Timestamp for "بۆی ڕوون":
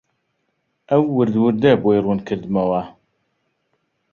1.83-2.19